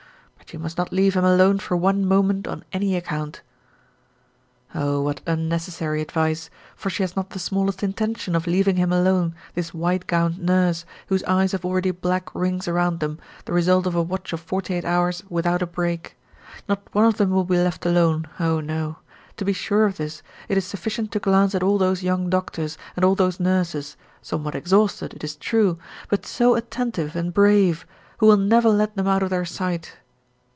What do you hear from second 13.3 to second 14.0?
the result of